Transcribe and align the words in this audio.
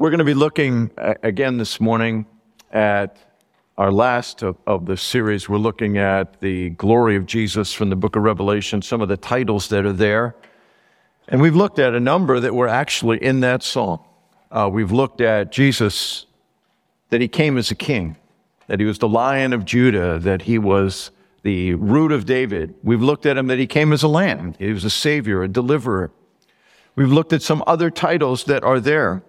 We're 0.00 0.08
going 0.08 0.20
to 0.20 0.24
be 0.24 0.32
looking 0.32 0.90
uh, 0.96 1.12
again 1.22 1.58
this 1.58 1.78
morning 1.78 2.24
at 2.72 3.18
our 3.76 3.92
last 3.92 4.42
of, 4.42 4.56
of 4.66 4.86
the 4.86 4.96
series. 4.96 5.46
We're 5.46 5.58
looking 5.58 5.98
at 5.98 6.40
the 6.40 6.70
glory 6.70 7.16
of 7.16 7.26
Jesus 7.26 7.74
from 7.74 7.90
the 7.90 7.96
book 7.96 8.16
of 8.16 8.22
Revelation, 8.22 8.80
some 8.80 9.02
of 9.02 9.10
the 9.10 9.18
titles 9.18 9.68
that 9.68 9.84
are 9.84 9.92
there. 9.92 10.36
And 11.28 11.42
we've 11.42 11.54
looked 11.54 11.78
at 11.78 11.94
a 11.94 12.00
number 12.00 12.40
that 12.40 12.54
were 12.54 12.66
actually 12.66 13.22
in 13.22 13.40
that 13.40 13.62
song. 13.62 14.02
Uh, 14.50 14.70
we've 14.72 14.90
looked 14.90 15.20
at 15.20 15.52
Jesus, 15.52 16.24
that 17.10 17.20
he 17.20 17.28
came 17.28 17.58
as 17.58 17.70
a 17.70 17.74
king, 17.74 18.16
that 18.68 18.80
he 18.80 18.86
was 18.86 19.00
the 19.00 19.06
lion 19.06 19.52
of 19.52 19.66
Judah, 19.66 20.18
that 20.18 20.40
he 20.40 20.56
was 20.56 21.10
the 21.42 21.74
root 21.74 22.10
of 22.10 22.24
David. 22.24 22.74
We've 22.82 23.02
looked 23.02 23.26
at 23.26 23.36
him 23.36 23.48
that 23.48 23.58
he 23.58 23.66
came 23.66 23.92
as 23.92 24.02
a 24.02 24.08
lamb, 24.08 24.54
he 24.58 24.72
was 24.72 24.86
a 24.86 24.88
savior, 24.88 25.42
a 25.42 25.48
deliverer. 25.48 26.10
We've 26.96 27.12
looked 27.12 27.34
at 27.34 27.42
some 27.42 27.62
other 27.66 27.90
titles 27.90 28.44
that 28.44 28.64
are 28.64 28.80
there. 28.80 29.24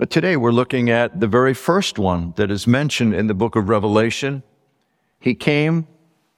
But 0.00 0.08
today 0.08 0.34
we're 0.34 0.50
looking 0.50 0.88
at 0.88 1.20
the 1.20 1.26
very 1.26 1.52
first 1.52 1.98
one 1.98 2.32
that 2.36 2.50
is 2.50 2.66
mentioned 2.66 3.12
in 3.12 3.26
the 3.26 3.34
book 3.34 3.54
of 3.54 3.68
Revelation. 3.68 4.42
He 5.18 5.34
came 5.34 5.88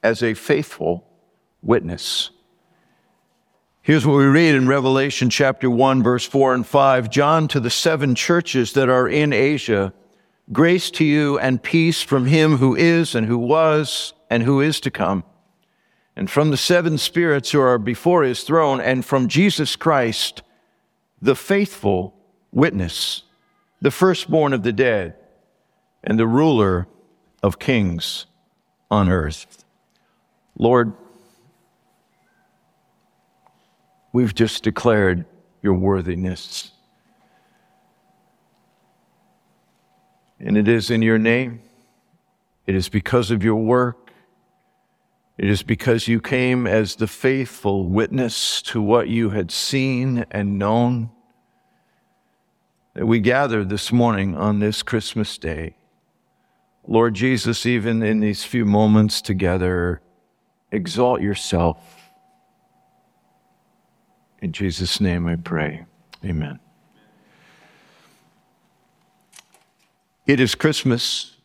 as 0.03 0.21
a 0.21 0.33
faithful 0.33 1.07
witness. 1.61 2.31
Here's 3.81 4.05
what 4.05 4.17
we 4.17 4.25
read 4.25 4.55
in 4.55 4.67
Revelation 4.67 5.29
chapter 5.29 5.69
1, 5.69 6.03
verse 6.03 6.25
4 6.25 6.55
and 6.55 6.67
5. 6.67 7.09
John 7.09 7.47
to 7.47 7.61
the 7.61 7.69
seven 7.69 8.15
churches 8.15 8.73
that 8.73 8.89
are 8.89 9.07
in 9.07 9.31
Asia, 9.31 9.93
grace 10.51 10.91
to 10.91 11.05
you 11.05 11.39
and 11.39 11.63
peace 11.63 12.01
from 12.01 12.25
him 12.25 12.57
who 12.57 12.75
is 12.75 13.15
and 13.15 13.27
who 13.27 13.37
was 13.37 14.13
and 14.29 14.43
who 14.43 14.59
is 14.59 14.81
to 14.81 14.91
come, 14.91 15.23
and 16.17 16.29
from 16.29 16.51
the 16.51 16.57
seven 16.57 16.97
spirits 16.97 17.51
who 17.51 17.61
are 17.61 17.77
before 17.77 18.23
his 18.23 18.43
throne, 18.43 18.81
and 18.81 19.05
from 19.05 19.29
Jesus 19.29 19.77
Christ, 19.77 20.41
the 21.21 21.33
faithful 21.33 22.13
witness 22.51 23.22
the 23.83 23.91
firstborn 23.91 24.53
of 24.53 24.63
the 24.63 24.71
dead, 24.71 25.13
and 26.05 26.17
the 26.17 26.25
ruler 26.25 26.87
of 27.43 27.59
kings 27.59 28.25
on 28.89 29.09
earth. 29.09 29.65
Lord, 30.57 30.93
we've 34.13 34.33
just 34.33 34.63
declared 34.63 35.25
your 35.61 35.73
worthiness. 35.73 36.71
And 40.39 40.57
it 40.57 40.69
is 40.69 40.89
in 40.89 41.01
your 41.01 41.19
name, 41.19 41.61
it 42.65 42.75
is 42.75 42.87
because 42.87 43.31
of 43.31 43.43
your 43.43 43.61
work, 43.61 44.11
it 45.37 45.49
is 45.49 45.61
because 45.61 46.07
you 46.07 46.21
came 46.21 46.65
as 46.67 46.95
the 46.95 47.07
faithful 47.07 47.89
witness 47.89 48.61
to 48.61 48.81
what 48.81 49.09
you 49.09 49.31
had 49.31 49.51
seen 49.51 50.25
and 50.31 50.57
known 50.57 51.09
that 52.93 53.05
we 53.07 53.19
gather 53.19 53.63
this 53.63 53.91
morning 53.91 54.35
on 54.35 54.59
this 54.59 54.83
Christmas 54.83 55.37
day. 55.37 55.75
Lord 56.87 57.13
Jesus, 57.13 57.65
even 57.65 58.03
in 58.03 58.19
these 58.19 58.43
few 58.43 58.65
moments 58.65 59.21
together, 59.21 60.01
exalt 60.71 61.21
yourself. 61.21 61.77
In 64.41 64.51
Jesus' 64.51 64.99
name 64.99 65.25
I 65.27 65.37
pray. 65.37 65.85
Amen. 66.23 66.59
It 70.25 70.39
is 70.39 70.55
Christmas, 70.55 71.37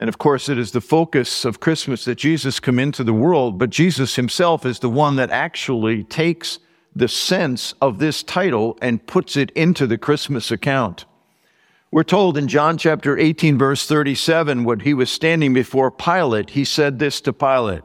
and 0.00 0.08
of 0.08 0.18
course, 0.18 0.48
it 0.48 0.58
is 0.58 0.72
the 0.72 0.80
focus 0.80 1.44
of 1.44 1.60
Christmas 1.60 2.04
that 2.06 2.16
Jesus 2.16 2.58
come 2.58 2.78
into 2.78 3.04
the 3.04 3.12
world, 3.12 3.58
but 3.58 3.70
Jesus 3.70 4.16
himself 4.16 4.64
is 4.64 4.78
the 4.78 4.90
one 4.90 5.16
that 5.16 5.30
actually 5.30 6.02
takes 6.04 6.58
the 6.96 7.08
sense 7.08 7.74
of 7.80 7.98
this 7.98 8.22
title 8.22 8.78
and 8.80 9.06
puts 9.06 9.36
it 9.36 9.50
into 9.50 9.86
the 9.86 9.98
Christmas 9.98 10.50
account. 10.50 11.04
We're 11.90 12.04
told 12.04 12.36
in 12.36 12.48
John 12.48 12.78
chapter 12.78 13.18
18, 13.18 13.58
verse 13.58 13.86
37, 13.86 14.64
when 14.64 14.80
he 14.80 14.94
was 14.94 15.10
standing 15.10 15.52
before 15.52 15.90
Pilate, 15.90 16.50
he 16.50 16.64
said 16.64 16.98
this 16.98 17.20
to 17.22 17.32
Pilate 17.32 17.82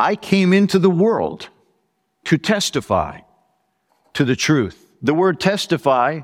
I 0.00 0.16
came 0.16 0.52
into 0.52 0.78
the 0.78 0.90
world 0.90 1.48
to 2.24 2.38
testify 2.38 3.20
to 4.14 4.24
the 4.24 4.36
truth. 4.36 4.90
The 5.02 5.14
word 5.14 5.38
testify 5.38 6.22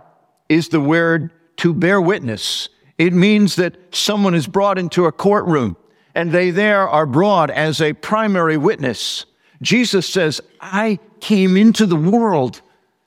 is 0.48 0.68
the 0.68 0.80
word 0.80 1.30
to 1.58 1.74
bear 1.74 2.00
witness. 2.00 2.68
It 2.98 3.12
means 3.12 3.56
that 3.56 3.76
someone 3.94 4.34
is 4.34 4.46
brought 4.46 4.78
into 4.78 5.06
a 5.06 5.12
courtroom 5.12 5.76
and 6.14 6.32
they 6.32 6.50
there 6.50 6.88
are 6.88 7.06
brought 7.06 7.50
as 7.50 7.80
a 7.80 7.92
primary 7.92 8.56
witness. 8.56 9.26
Jesus 9.62 10.08
says, 10.08 10.40
I 10.60 10.98
came 11.20 11.56
into 11.56 11.86
the 11.86 11.96
world 11.96 12.60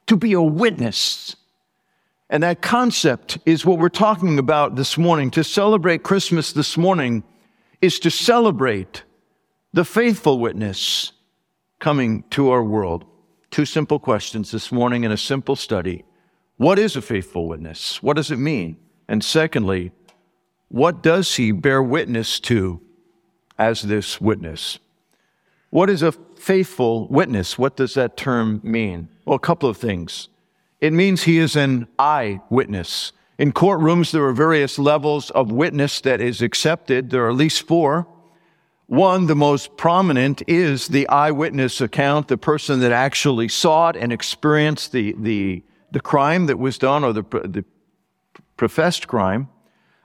to 0.08 0.16
be 0.16 0.34
a 0.34 0.42
witness. 0.42 1.36
And 2.30 2.44
that 2.44 2.62
concept 2.62 3.38
is 3.46 3.66
what 3.66 3.80
we're 3.80 3.90
talking 3.90 4.40
about 4.40 4.76
this 4.76 4.98
morning. 4.98 5.32
To 5.32 5.44
celebrate 5.44 6.04
Christmas 6.04 6.52
this 6.52 6.78
morning 6.78 7.24
is 7.82 8.00
to 8.00 8.12
celebrate 8.12 9.04
the 9.74 9.86
faithful 9.86 10.40
witness 10.40 11.12
coming 11.80 12.24
to 12.32 12.50
our 12.50 12.64
world. 12.64 13.06
Two 13.52 13.66
simple 13.66 14.00
questions 14.00 14.52
this 14.52 14.72
morning 14.72 15.04
in 15.04 15.12
a 15.12 15.18
simple 15.18 15.56
study. 15.56 16.04
What 16.58 16.80
is 16.80 16.96
a 16.96 17.02
faithful 17.02 17.48
witness? 17.48 18.02
What 18.02 18.16
does 18.16 18.32
it 18.32 18.38
mean? 18.38 18.78
And 19.08 19.24
secondly, 19.24 19.92
what 20.70 21.02
does 21.02 21.36
he 21.36 21.52
bear 21.52 21.82
witness 21.82 22.40
to 22.42 22.82
as 23.58 23.84
this 23.84 24.20
witness? 24.20 24.80
What 25.70 25.90
is 25.90 26.02
a 26.02 26.14
faithful 26.38 27.08
witness? 27.08 27.58
What 27.58 27.76
does 27.76 27.94
that 27.96 28.18
term 28.18 28.62
mean? 28.64 29.10
Well, 29.26 29.36
a 29.36 29.40
couple 29.40 29.70
of 29.70 29.78
things. 29.78 30.30
It 30.80 30.94
means 30.94 31.24
he 31.24 31.38
is 31.38 31.56
an 31.56 31.88
eyewitness. 31.98 33.12
In 33.38 33.52
courtrooms, 33.52 34.12
there 34.12 34.26
are 34.26 34.34
various 34.34 34.80
levels 34.80 35.30
of 35.32 35.52
witness 35.52 36.02
that 36.02 36.22
is 36.22 36.42
accepted. 36.42 37.10
There 37.10 37.26
are 37.26 37.30
at 37.30 37.36
least 37.36 37.68
four. 37.68 38.08
One, 38.88 39.28
the 39.28 39.36
most 39.36 39.76
prominent, 39.76 40.42
is 40.48 40.88
the 40.88 41.08
eyewitness 41.10 41.82
account, 41.82 42.30
the 42.30 42.38
person 42.38 42.80
that 42.80 42.92
actually 42.92 43.50
saw 43.50 43.90
it 43.90 43.98
and 43.98 44.14
experienced 44.14 44.92
the, 44.92 45.14
the, 45.20 45.64
the 45.92 46.00
crime 46.00 46.46
that 46.46 46.58
was 46.58 46.78
done 46.78 47.04
or 47.04 47.12
the, 47.12 47.24
the 47.24 47.66
professed 48.56 49.08
crime. 49.08 49.50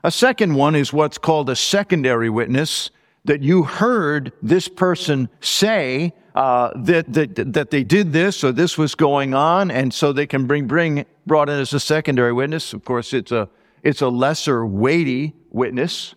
A 0.03 0.11
second 0.11 0.55
one 0.55 0.75
is 0.75 0.91
what's 0.91 1.17
called 1.17 1.49
a 1.49 1.55
secondary 1.55 2.29
witness 2.29 2.89
that 3.25 3.41
you 3.41 3.63
heard 3.63 4.33
this 4.41 4.67
person 4.67 5.29
say 5.39 6.13
uh, 6.35 6.71
that, 6.75 7.13
that, 7.13 7.53
that 7.53 7.69
they 7.69 7.83
did 7.83 8.11
this 8.11 8.43
or 8.43 8.51
this 8.51 8.77
was 8.77 8.95
going 8.95 9.33
on, 9.33 9.69
and 9.69 9.93
so 9.93 10.11
they 10.11 10.25
can 10.25 10.47
bring, 10.47 10.67
bring 10.67 11.05
brought 11.27 11.49
in 11.49 11.59
as 11.59 11.73
a 11.73 11.79
secondary 11.79 12.33
witness. 12.33 12.73
Of 12.73 12.83
course, 12.83 13.13
it's 13.13 13.31
a, 13.31 13.49
it's 13.83 14.01
a 14.01 14.09
lesser 14.09 14.65
weighty 14.65 15.33
witness. 15.51 16.15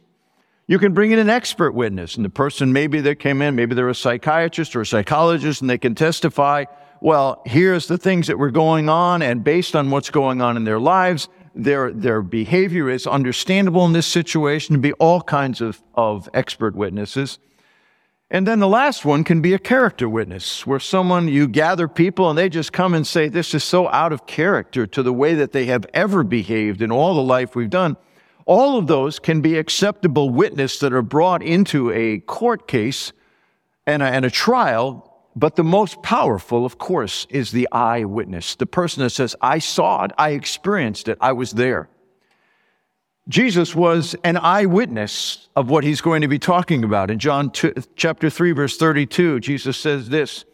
You 0.66 0.78
can 0.78 0.94
bring 0.94 1.12
in 1.12 1.18
an 1.18 1.30
expert 1.30 1.72
witness, 1.72 2.16
and 2.16 2.24
the 2.24 2.30
person 2.30 2.72
maybe 2.72 3.00
that 3.02 3.20
came 3.20 3.40
in, 3.40 3.54
maybe 3.54 3.74
they're 3.74 3.88
a 3.88 3.94
psychiatrist 3.94 4.74
or 4.74 4.80
a 4.80 4.86
psychologist, 4.86 5.60
and 5.60 5.70
they 5.70 5.78
can 5.78 5.94
testify, 5.94 6.64
well, 7.00 7.42
here's 7.46 7.86
the 7.86 7.98
things 7.98 8.26
that 8.26 8.38
were 8.38 8.50
going 8.50 8.88
on, 8.88 9.22
and 9.22 9.44
based 9.44 9.76
on 9.76 9.90
what's 9.90 10.10
going 10.10 10.40
on 10.40 10.56
in 10.56 10.64
their 10.64 10.80
lives, 10.80 11.28
their, 11.54 11.92
their 11.92 12.20
behavior 12.20 12.90
is 12.90 13.06
understandable 13.06 13.86
in 13.86 13.92
this 13.92 14.06
situation 14.06 14.74
to 14.74 14.80
be 14.80 14.92
all 14.94 15.20
kinds 15.20 15.60
of, 15.60 15.82
of 15.94 16.28
expert 16.34 16.74
witnesses. 16.74 17.38
And 18.30 18.46
then 18.46 18.58
the 18.58 18.68
last 18.68 19.04
one 19.04 19.22
can 19.22 19.40
be 19.40 19.54
a 19.54 19.58
character 19.58 20.08
witness, 20.08 20.66
where 20.66 20.80
someone, 20.80 21.28
you 21.28 21.46
gather 21.46 21.86
people 21.86 22.28
and 22.28 22.36
they 22.36 22.48
just 22.48 22.72
come 22.72 22.92
and 22.92 23.06
say, 23.06 23.28
this 23.28 23.54
is 23.54 23.62
so 23.62 23.88
out 23.88 24.12
of 24.12 24.26
character 24.26 24.86
to 24.88 25.02
the 25.02 25.12
way 25.12 25.34
that 25.34 25.52
they 25.52 25.66
have 25.66 25.86
ever 25.94 26.24
behaved 26.24 26.82
in 26.82 26.90
all 26.90 27.14
the 27.14 27.22
life 27.22 27.54
we've 27.54 27.70
done. 27.70 27.96
All 28.44 28.78
of 28.78 28.88
those 28.88 29.18
can 29.18 29.40
be 29.40 29.56
acceptable 29.56 30.30
witness 30.30 30.78
that 30.80 30.92
are 30.92 31.02
brought 31.02 31.42
into 31.42 31.92
a 31.92 32.18
court 32.20 32.66
case 32.66 33.12
and 33.86 34.02
a, 34.02 34.06
and 34.06 34.24
a 34.24 34.30
trial 34.30 35.12
but 35.36 35.54
the 35.54 35.64
most 35.64 36.02
powerful, 36.02 36.64
of 36.64 36.78
course, 36.78 37.26
is 37.28 37.52
the 37.52 37.68
eyewitness, 37.70 38.54
the 38.54 38.64
person 38.64 39.02
that 39.02 39.10
says, 39.10 39.36
I 39.42 39.58
saw 39.58 40.04
it, 40.04 40.12
I 40.16 40.30
experienced 40.30 41.08
it, 41.08 41.18
I 41.20 41.32
was 41.32 41.52
there. 41.52 41.90
Jesus 43.28 43.74
was 43.74 44.14
an 44.22 44.36
eyewitness 44.36 45.48
of 45.56 45.68
what 45.68 45.82
he's 45.82 46.00
going 46.00 46.22
to 46.22 46.28
be 46.28 46.38
talking 46.38 46.84
about. 46.84 47.10
In 47.10 47.18
John 47.18 47.50
2, 47.50 47.74
chapter 47.96 48.30
3, 48.30 48.52
verse 48.52 48.76
32, 48.76 49.40
Jesus 49.40 49.76
says 49.76 50.08
this, 50.08 50.44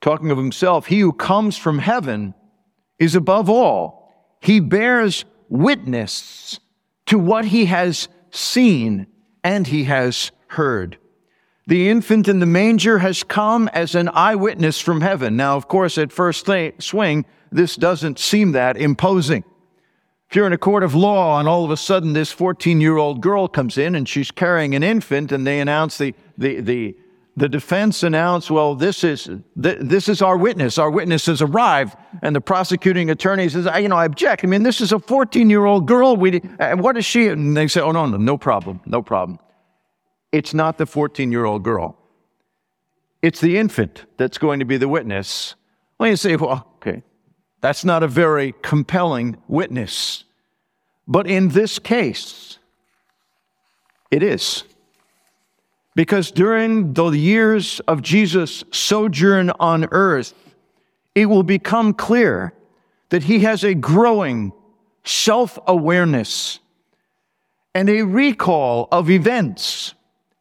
talking 0.00 0.30
of 0.30 0.38
himself, 0.38 0.86
He 0.86 1.00
who 1.00 1.12
comes 1.12 1.58
from 1.58 1.78
heaven 1.78 2.34
is 2.98 3.14
above 3.14 3.50
all. 3.50 4.12
He 4.40 4.60
bears 4.60 5.24
witness 5.48 6.58
to 7.06 7.18
what 7.18 7.44
he 7.44 7.66
has 7.66 8.08
seen 8.30 9.06
and 9.42 9.66
he 9.66 9.84
has 9.84 10.32
heard. 10.48 10.98
The 11.66 11.88
infant 11.88 12.28
in 12.28 12.40
the 12.40 12.46
manger 12.46 12.98
has 12.98 13.22
come 13.22 13.68
as 13.68 13.94
an 13.94 14.08
eyewitness 14.08 14.80
from 14.80 15.00
heaven. 15.00 15.36
Now, 15.36 15.56
of 15.56 15.68
course, 15.68 15.96
at 15.96 16.12
first 16.12 16.48
swing, 16.78 17.24
this 17.50 17.76
doesn't 17.76 18.18
seem 18.18 18.52
that 18.52 18.76
imposing. 18.76 19.44
If 20.34 20.36
you're 20.36 20.48
in 20.48 20.52
a 20.52 20.58
court 20.58 20.82
of 20.82 20.96
law 20.96 21.38
and 21.38 21.46
all 21.48 21.64
of 21.64 21.70
a 21.70 21.76
sudden 21.76 22.12
this 22.12 22.32
14 22.32 22.80
year 22.80 22.96
old 22.96 23.20
girl 23.20 23.46
comes 23.46 23.78
in 23.78 23.94
and 23.94 24.08
she's 24.08 24.32
carrying 24.32 24.74
an 24.74 24.82
infant 24.82 25.30
and 25.30 25.46
they 25.46 25.60
announce 25.60 25.96
the, 25.96 26.12
the, 26.36 26.60
the, 26.60 26.96
the 27.36 27.48
defense 27.48 28.02
announced, 28.02 28.50
well, 28.50 28.74
this 28.74 29.04
is, 29.04 29.30
this 29.54 30.08
is 30.08 30.22
our 30.22 30.36
witness. 30.36 30.76
Our 30.76 30.90
witness 30.90 31.26
has 31.26 31.40
arrived. 31.40 31.96
And 32.20 32.34
the 32.34 32.40
prosecuting 32.40 33.10
attorney 33.10 33.48
says, 33.48 33.68
I, 33.68 33.78
you 33.78 33.88
know, 33.88 33.94
I 33.94 34.06
object. 34.06 34.42
I 34.42 34.48
mean, 34.48 34.64
this 34.64 34.80
is 34.80 34.90
a 34.90 34.98
14 34.98 35.48
year 35.48 35.66
old 35.66 35.86
girl. 35.86 36.16
We, 36.16 36.40
and 36.58 36.80
uh, 36.80 36.82
what 36.82 36.96
is 36.96 37.04
she? 37.04 37.28
And 37.28 37.56
they 37.56 37.68
say, 37.68 37.80
oh, 37.80 37.92
no, 37.92 38.04
no, 38.06 38.16
no 38.16 38.36
problem. 38.36 38.80
No 38.86 39.02
problem. 39.02 39.38
It's 40.32 40.52
not 40.52 40.78
the 40.78 40.86
14 40.86 41.30
year 41.30 41.44
old 41.44 41.62
girl. 41.62 41.96
It's 43.22 43.40
the 43.40 43.56
infant 43.56 44.04
that's 44.16 44.38
going 44.38 44.58
to 44.58 44.66
be 44.66 44.78
the 44.78 44.88
witness. 44.88 45.54
Well, 45.96 46.10
you 46.10 46.16
say, 46.16 46.34
well, 46.34 46.73
that's 47.64 47.82
not 47.82 48.02
a 48.02 48.08
very 48.08 48.54
compelling 48.60 49.38
witness. 49.48 50.24
But 51.08 51.26
in 51.26 51.48
this 51.48 51.78
case, 51.78 52.58
it 54.10 54.22
is. 54.22 54.64
Because 55.94 56.30
during 56.30 56.92
the 56.92 57.08
years 57.12 57.80
of 57.88 58.02
Jesus' 58.02 58.64
sojourn 58.70 59.48
on 59.58 59.88
earth, 59.92 60.34
it 61.14 61.24
will 61.24 61.42
become 61.42 61.94
clear 61.94 62.52
that 63.08 63.22
he 63.22 63.38
has 63.38 63.64
a 63.64 63.72
growing 63.72 64.52
self 65.06 65.58
awareness 65.66 66.58
and 67.74 67.88
a 67.88 68.02
recall 68.02 68.88
of 68.92 69.08
events, 69.08 69.94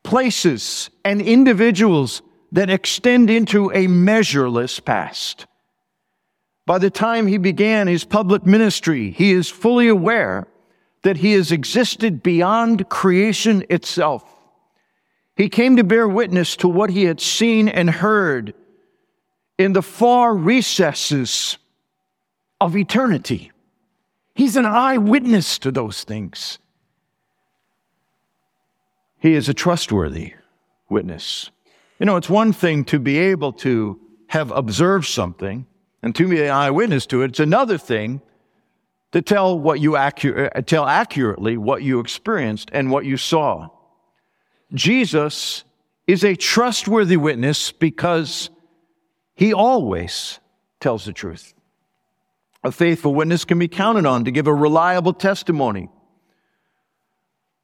places, 0.04 0.90
and 1.06 1.22
individuals 1.22 2.22
that 2.52 2.70
extend 2.70 3.30
into 3.30 3.72
a 3.72 3.88
measureless 3.88 4.82
past. 4.82 5.46
By 6.66 6.78
the 6.78 6.90
time 6.90 7.28
he 7.28 7.38
began 7.38 7.88
his 7.88 8.06
public 8.06 8.46
ministry, 8.46 9.12
he 9.12 9.32
is 9.32 9.50
fully 9.50 9.88
aware 9.88 10.48
that 11.02 11.18
he 11.18 11.34
has 11.34 11.52
existed 11.52 12.24
beyond 12.24 12.88
creation 12.90 13.66
itself 13.70 14.34
he 15.36 15.50
came 15.50 15.78
to 15.78 15.84
bear 15.84 16.08
witness 16.08 16.56
to 16.58 16.68
what 16.68 16.92
he 16.92 17.06
had 17.06 17.20
seen 17.20 17.68
and 17.68 17.90
heard 17.90 18.54
in 19.58 19.74
the 19.74 19.82
far 19.82 20.36
recesses 20.36 21.58
of 22.62 22.78
eternity. 22.78 23.52
He's 24.36 24.56
an 24.56 24.66
eyewitness 24.66 25.58
to 25.60 25.72
those 25.72 26.04
things. 26.04 26.60
He 29.20 29.34
is 29.34 29.50
a 29.50 29.54
trustworthy 29.54 30.34
witness. 30.90 31.50
You 32.00 32.06
know, 32.06 32.18
it's 32.18 32.30
one 32.30 32.54
thing 32.54 32.86
to 32.86 33.00
be 33.00 33.18
able 33.18 33.54
to 33.54 34.00
have 34.28 34.52
observed 34.52 35.08
something 35.08 35.66
and 36.04 36.14
to 36.14 36.28
be 36.28 36.44
an 36.44 36.52
eyewitness 36.52 37.06
to 37.08 37.22
it. 37.24 37.32
It's 37.32 37.40
another 37.40 37.78
thing 37.78 38.22
to 39.14 39.22
tell 39.22 39.58
what 39.58 39.80
you 39.80 39.92
accu- 39.92 40.52
uh, 40.54 40.62
tell 40.62 40.86
accurately 40.86 41.56
what 41.56 41.82
you 41.82 42.00
experienced 42.00 42.70
and 42.74 42.92
what 42.92 43.06
you 43.06 43.16
saw. 43.16 43.70
Jesus 44.74 45.64
is 46.06 46.26
a 46.26 46.36
trustworthy 46.36 47.16
witness 47.16 47.72
because 47.72 48.50
he 49.34 49.54
always 49.54 50.40
tells 50.82 51.06
the 51.06 51.14
truth. 51.14 51.54
A 52.66 52.72
faithful 52.72 53.16
witness 53.16 53.46
can 53.46 53.58
be 53.58 53.68
counted 53.68 54.06
on 54.06 54.26
to 54.26 54.32
give 54.32 54.48
a 54.48 54.54
reliable 54.54 55.14
testimony. 55.14 55.90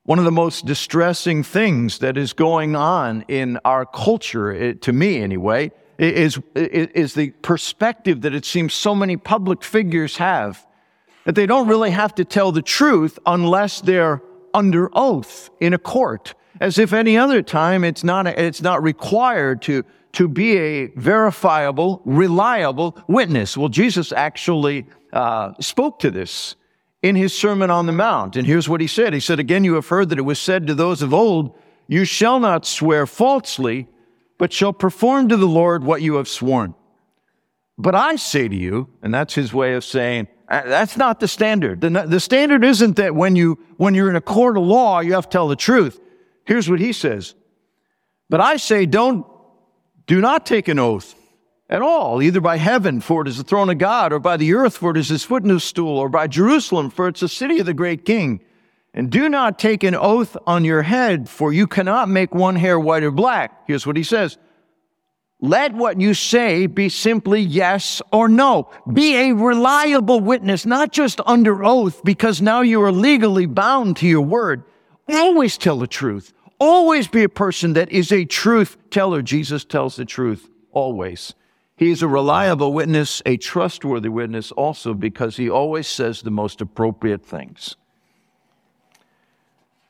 One 0.04 0.18
of 0.18 0.26
the 0.26 0.32
most 0.32 0.66
distressing 0.66 1.44
things 1.44 2.00
that 2.00 2.18
is 2.18 2.34
going 2.34 2.76
on 2.76 3.26
in 3.28 3.60
our 3.66 3.86
culture, 3.86 4.52
eh, 4.52 4.74
to 4.82 4.94
me 4.94 5.22
anyway, 5.22 5.72
is, 6.00 6.40
is 6.56 7.14
the 7.14 7.32
perspective 7.42 8.22
that 8.22 8.34
it 8.34 8.46
seems 8.46 8.74
so 8.74 8.96
many 8.96 9.18
public 9.18 9.64
figures 9.64 10.18
have 10.18 10.66
that 11.26 11.36
they 11.36 11.46
don't 11.46 11.68
really 11.68 11.92
have 11.92 12.16
to 12.16 12.26
tell 12.26 12.52
the 12.52 12.62
truth 12.62 13.20
unless 13.26 13.82
they're 13.82 14.22
under 14.54 14.90
oath 14.94 15.50
in 15.60 15.74
a 15.74 15.78
court 15.78 16.34
as 16.60 16.78
if 16.78 16.94
any 16.94 17.18
other 17.18 17.42
time 17.42 17.84
it's 17.84 18.04
not, 18.04 18.28
it's 18.28 18.62
not 18.62 18.84
required 18.84 19.62
to, 19.64 19.84
to 20.14 20.28
be 20.28 20.58
a 20.58 20.88
verifiable, 20.88 22.02
reliable 22.06 22.98
witness. 23.08 23.56
Well, 23.56 23.70
Jesus 23.70 24.12
actually 24.12 24.86
uh, 25.14 25.54
spoke 25.60 26.00
to 26.00 26.12
this 26.12 26.56
in 27.02 27.16
his 27.16 27.38
Sermon 27.38 27.72
on 27.72 27.86
the 27.86 27.94
Mount. 27.94 28.36
And 28.36 28.46
here's 28.46 28.68
what 28.68 28.82
he 28.82 28.88
said 28.88 29.14
He 29.14 29.20
said, 29.20 29.40
Again, 29.40 29.64
you 29.64 29.76
have 29.76 29.88
heard 29.88 30.10
that 30.10 30.20
it 30.20 30.24
was 30.24 30.40
said 30.40 30.68
to 30.68 30.76
those 30.76 31.02
of 31.02 31.14
old, 31.14 31.56
You 31.88 32.04
shall 32.04 32.40
not 32.40 32.66
swear 32.66 33.06
falsely, 33.06 33.88
but 34.40 34.52
shall 34.52 34.74
perform 34.74 35.30
to 35.30 35.38
the 35.38 35.46
Lord 35.46 35.84
what 35.84 36.02
you 36.02 36.16
have 36.16 36.28
sworn. 36.28 36.74
But 37.78 37.94
I 37.94 38.16
say 38.16 38.48
to 38.48 38.56
you, 38.56 38.90
and 39.04 39.14
that's 39.14 39.36
his 39.36 39.54
way 39.54 39.76
of 39.76 39.84
saying, 39.84 40.28
uh, 40.50 40.64
that's 40.66 40.98
not 40.98 41.20
the 41.20 41.28
standard. 41.28 41.82
The, 41.82 41.90
the 42.08 42.20
standard 42.20 42.64
isn't 42.64 42.96
that 42.96 43.14
when 43.14 43.36
you, 43.36 43.60
when 43.78 43.94
you're 43.94 44.10
in 44.10 44.16
a 44.16 44.22
court 44.22 44.58
of 44.58 44.64
law, 44.64 45.02
you 45.02 45.14
have 45.14 45.26
to 45.26 45.30
tell 45.30 45.48
the 45.48 45.56
truth. 45.56 46.00
Here's 46.46 46.68
what 46.68 46.80
he 46.80 46.92
says. 46.92 47.36
But 48.30 48.42
I 48.42 48.58
say, 48.58 48.88
don't, 48.88 49.28
do 50.08 50.20
not 50.20 50.46
take 50.46 50.68
an 50.68 50.80
oath 50.80 51.16
at 51.70 51.82
all, 51.84 52.22
either 52.22 52.42
by 52.42 52.58
heaven, 52.58 53.00
for 53.00 53.22
it 53.22 53.28
is 53.28 53.38
the 53.38 53.44
throne 53.44 53.70
of 53.70 53.78
God, 53.78 54.12
or 54.12 54.20
by 54.20 54.38
the 54.38 54.54
earth, 54.54 54.78
for 54.78 54.92
it 54.92 54.98
is 54.98 55.10
his 55.10 55.24
footstool, 55.24 55.98
or 55.98 56.10
by 56.10 56.26
Jerusalem, 56.28 56.90
for 56.90 57.08
it's 57.08 57.20
the 57.20 57.30
city 57.30 57.60
of 57.60 57.68
the 57.68 57.74
great 57.74 58.06
king. 58.06 58.42
And 58.94 59.10
do 59.10 59.30
not 59.30 59.60
take 59.60 59.84
an 59.84 59.96
oath 59.96 60.36
on 60.48 60.66
your 60.66 60.82
head, 60.82 61.30
for 61.30 61.54
you 61.54 61.68
cannot 61.68 62.10
make 62.10 62.34
one 62.34 62.56
hair 62.56 62.80
white 62.80 63.04
or 63.04 63.12
black. 63.12 63.68
Here's 63.68 63.86
what 63.86 63.98
he 63.98 64.04
says. 64.04 64.38
Let 65.42 65.74
what 65.74 66.02
you 66.02 66.14
say 66.14 66.68
be 66.68 66.90
simply 66.90 67.40
yes 67.40 68.02
or 68.12 68.28
no. 68.28 68.70
Be 68.92 69.16
a 69.16 69.34
reliable 69.34 70.20
witness, 70.20 70.66
not 70.66 70.92
just 70.92 71.22
under 71.26 71.64
oath, 71.64 72.04
because 72.04 72.42
now 72.42 72.62
you 72.62 72.82
are 72.82 72.92
legally 72.92 73.46
bound 73.46 73.96
to 73.98 74.08
your 74.08 74.22
word. 74.22 74.64
Always 75.08 75.58
tell 75.58 75.80
the 75.80 75.88
truth. 75.88 76.34
Always 76.60 77.08
be 77.08 77.24
a 77.24 77.30
person 77.30 77.74
that 77.74 77.90
is 77.90 78.12
a 78.12 78.26
truth 78.26 78.78
teller. 78.90 79.22
Jesus 79.22 79.64
tells 79.64 79.96
the 79.96 80.04
truth 80.04 80.50
always. 80.72 81.34
He 81.78 81.90
is 81.92 82.02
a 82.02 82.08
reliable 82.10 82.74
witness, 82.74 83.22
a 83.26 83.38
trustworthy 83.38 84.10
witness 84.10 84.52
also 84.52 84.94
because 84.94 85.38
he 85.38 85.50
always 85.50 85.88
says 85.88 86.22
the 86.22 86.32
most 86.32 86.60
appropriate 86.60 87.26
things. 87.26 87.78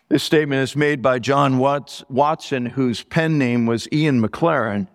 This 0.10 0.24
statement 0.24 0.64
is 0.64 0.76
made 0.76 1.04
by 1.04 1.20
John 1.20 1.60
Watson, 1.60 2.66
whose 2.66 3.04
pen 3.04 3.38
name 3.38 3.68
was 3.68 3.88
Ian 3.92 4.20
Maclaren. 4.20 4.88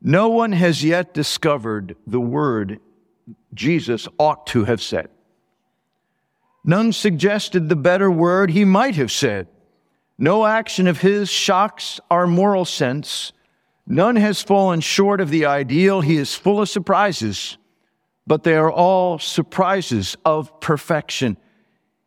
No 0.00 0.30
one 0.30 0.52
has 0.52 0.82
yet 0.82 1.12
discovered 1.12 1.96
the 2.06 2.20
word 2.20 2.80
Jesus 3.52 4.08
ought 4.18 4.46
to 4.48 4.64
have 4.64 4.80
said. 4.80 5.10
None 6.64 6.92
suggested 6.92 7.68
the 7.68 7.76
better 7.76 8.10
word 8.10 8.50
he 8.50 8.64
might 8.64 8.96
have 8.96 9.12
said. 9.12 9.48
No 10.16 10.46
action 10.46 10.86
of 10.86 11.02
his 11.02 11.28
shocks 11.28 12.00
our 12.10 12.26
moral 12.26 12.64
sense. 12.64 13.32
None 13.86 14.16
has 14.16 14.42
fallen 14.42 14.80
short 14.80 15.20
of 15.20 15.28
the 15.28 15.44
ideal. 15.44 16.00
He 16.00 16.16
is 16.16 16.34
full 16.34 16.62
of 16.62 16.70
surprises, 16.70 17.58
but 18.26 18.44
they 18.44 18.54
are 18.54 18.72
all 18.72 19.18
surprises 19.18 20.16
of 20.24 20.58
perfection. 20.60 21.36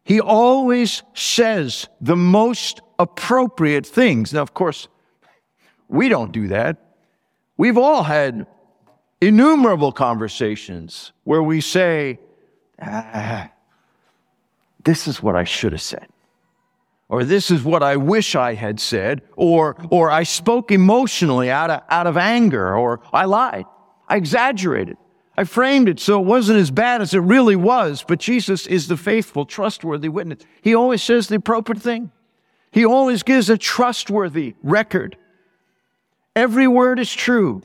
He 0.06 0.22
always 0.22 1.04
says 1.14 1.90
the 2.00 2.16
most 2.16 2.80
appropriate 2.98 3.86
things. 3.86 4.32
Now, 4.32 4.42
of 4.42 4.54
course, 4.54 4.88
we 5.90 6.08
don't 6.08 6.32
do 6.32 6.48
that. 6.48 6.78
We've 7.58 7.78
all 7.78 8.04
had 8.04 8.48
innumerable 9.20 9.92
conversations 9.92 11.12
where 11.26 11.44
we 11.44 11.60
say, 11.60 12.20
ah, 12.82 13.52
this 14.84 15.08
is 15.08 15.22
what 15.22 15.36
I 15.36 15.44
should 15.44 15.74
have 15.74 15.82
said 15.82 16.08
or 17.10 17.24
this 17.24 17.52
is 17.52 17.64
what 17.64 17.84
I 17.84 17.98
wish 17.98 18.36
I 18.36 18.56
had 18.56 18.80
said, 18.80 19.22
or, 19.36 19.76
or 19.92 20.10
I 20.10 20.24
spoke 20.24 20.72
emotionally 20.72 21.52
out 21.52 21.70
of, 21.70 21.82
out 21.90 22.08
of 22.08 22.18
anger, 22.18 22.76
or 22.76 23.02
I 23.14 23.26
lied. 23.26 23.66
I 24.08 24.16
exaggerated. 24.18 24.98
I 25.38 25.44
framed 25.44 25.90
it 25.90 26.00
so 26.00 26.22
it 26.22 26.26
wasn't 26.26 26.60
as 26.60 26.72
bad 26.72 27.02
as 27.02 27.14
it 27.14 27.20
really 27.20 27.56
was, 27.56 28.04
but 28.08 28.20
Jesus 28.20 28.68
is 28.68 28.88
the 28.88 28.98
faithful, 28.98 29.46
trustworthy 29.46 30.10
witness. 30.10 30.44
He 30.62 30.74
always 30.74 31.04
says 31.04 31.28
the 31.28 31.36
appropriate 31.36 31.82
thing. 31.82 32.12
He 32.72 32.86
always 32.86 33.24
gives 33.24 33.50
a 33.50 33.58
trustworthy 33.58 34.56
record. 34.64 35.18
Every 36.36 36.68
word 36.68 37.00
is 37.00 37.14
true. 37.14 37.64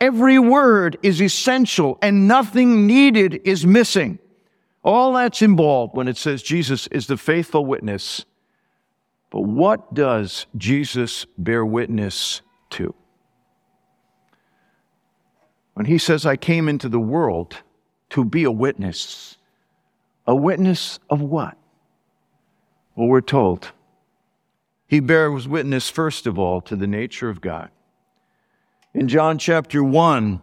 Every 0.00 0.38
word 0.38 0.98
is 1.02 1.20
essential 1.20 1.98
and 2.00 2.26
nothing 2.26 2.86
needed 2.86 3.40
is 3.44 3.66
missing. 3.66 4.18
All 4.82 5.12
that's 5.12 5.42
involved 5.42 5.94
when 5.94 6.08
it 6.08 6.16
says 6.16 6.42
Jesus 6.42 6.86
is 6.88 7.06
the 7.06 7.18
faithful 7.18 7.66
witness 7.66 8.24
but 9.30 9.42
what 9.42 9.94
does 9.94 10.46
Jesus 10.56 11.24
bear 11.38 11.64
witness 11.64 12.42
to? 12.70 12.94
When 15.74 15.86
he 15.86 15.98
says, 15.98 16.26
I 16.26 16.36
came 16.36 16.68
into 16.68 16.88
the 16.88 17.00
world 17.00 17.58
to 18.10 18.24
be 18.24 18.44
a 18.44 18.50
witness, 18.50 19.36
a 20.26 20.34
witness 20.34 20.98
of 21.08 21.20
what? 21.20 21.56
Well, 22.96 23.08
we're 23.08 23.20
told 23.20 23.72
he 24.90 24.98
bears 24.98 25.46
witness, 25.46 25.88
first 25.88 26.26
of 26.26 26.36
all, 26.36 26.60
to 26.62 26.74
the 26.74 26.88
nature 26.88 27.28
of 27.28 27.40
God. 27.40 27.70
In 28.92 29.06
John 29.06 29.38
chapter 29.38 29.84
1, 29.84 30.42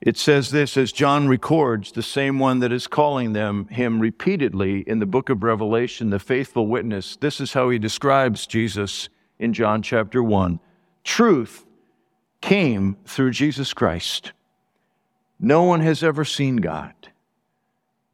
it 0.00 0.16
says 0.16 0.50
this 0.50 0.78
as 0.78 0.92
John 0.92 1.28
records, 1.28 1.92
the 1.92 2.02
same 2.02 2.38
one 2.38 2.60
that 2.60 2.72
is 2.72 2.86
calling 2.86 3.34
them 3.34 3.68
him 3.68 4.00
repeatedly 4.00 4.80
in 4.86 4.98
the 4.98 5.04
book 5.04 5.28
of 5.28 5.42
Revelation, 5.42 6.08
the 6.08 6.18
faithful 6.18 6.66
witness. 6.66 7.16
This 7.16 7.38
is 7.38 7.52
how 7.52 7.68
he 7.68 7.78
describes 7.78 8.46
Jesus 8.46 9.10
in 9.38 9.52
John 9.52 9.82
chapter 9.82 10.22
1. 10.22 10.58
Truth 11.04 11.65
came 12.40 12.96
through 13.04 13.30
Jesus 13.30 13.72
Christ. 13.72 14.32
No 15.40 15.64
one 15.64 15.80
has 15.80 16.02
ever 16.02 16.24
seen 16.24 16.56
God. 16.56 16.92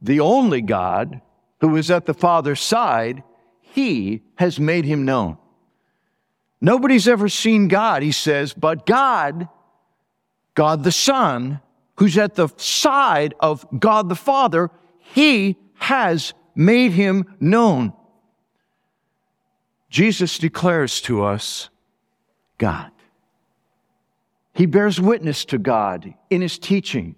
The 0.00 0.20
only 0.20 0.60
God 0.60 1.20
who 1.60 1.76
is 1.76 1.90
at 1.90 2.06
the 2.06 2.14
Father's 2.14 2.60
side, 2.60 3.22
he 3.60 4.22
has 4.36 4.58
made 4.58 4.84
him 4.84 5.04
known. 5.04 5.38
Nobody's 6.60 7.08
ever 7.08 7.28
seen 7.28 7.66
God, 7.66 8.02
he 8.02 8.12
says, 8.12 8.54
but 8.54 8.86
God, 8.86 9.48
God 10.54 10.84
the 10.84 10.92
Son, 10.92 11.60
who's 11.96 12.16
at 12.16 12.36
the 12.36 12.48
side 12.56 13.34
of 13.40 13.66
God 13.78 14.08
the 14.08 14.14
Father, 14.14 14.70
he 14.98 15.56
has 15.74 16.34
made 16.54 16.92
him 16.92 17.34
known. 17.40 17.92
Jesus 19.90 20.38
declares 20.38 21.00
to 21.02 21.24
us 21.24 21.68
God. 22.58 22.91
He 24.54 24.66
bears 24.66 25.00
witness 25.00 25.44
to 25.46 25.58
God 25.58 26.14
in 26.30 26.42
his 26.42 26.58
teaching, 26.58 27.16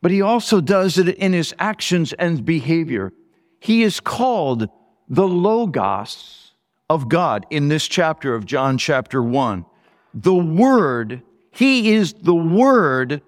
but 0.00 0.10
he 0.10 0.22
also 0.22 0.60
does 0.60 0.98
it 0.98 1.08
in 1.08 1.32
his 1.32 1.54
actions 1.58 2.12
and 2.14 2.44
behavior. 2.44 3.12
He 3.60 3.82
is 3.82 4.00
called 4.00 4.68
the 5.08 5.28
Logos 5.28 6.52
of 6.88 7.08
God 7.08 7.46
in 7.50 7.68
this 7.68 7.86
chapter 7.86 8.34
of 8.34 8.46
John, 8.46 8.78
chapter 8.78 9.22
1. 9.22 9.66
The 10.14 10.34
Word, 10.34 11.22
he 11.50 11.92
is 11.92 12.14
the 12.14 12.34
Word 12.34 13.20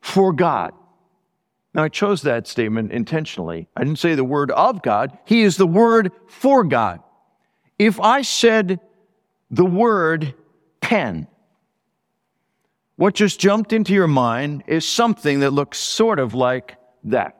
for 0.00 0.32
God. 0.32 0.72
Now, 1.72 1.84
I 1.84 1.88
chose 1.88 2.22
that 2.22 2.46
statement 2.46 2.92
intentionally. 2.92 3.68
I 3.76 3.82
didn't 3.82 3.98
say 3.98 4.14
the 4.14 4.24
Word 4.24 4.50
of 4.50 4.82
God, 4.82 5.16
he 5.24 5.42
is 5.42 5.56
the 5.56 5.66
Word 5.66 6.12
for 6.28 6.64
God. 6.64 7.00
If 7.78 7.98
I 8.00 8.22
said 8.22 8.80
the 9.50 9.64
word 9.64 10.34
pen, 10.80 11.26
what 12.96 13.14
just 13.14 13.40
jumped 13.40 13.72
into 13.72 13.92
your 13.92 14.06
mind 14.06 14.64
is 14.66 14.86
something 14.86 15.40
that 15.40 15.50
looks 15.50 15.78
sort 15.78 16.18
of 16.18 16.34
like 16.34 16.76
that. 17.04 17.36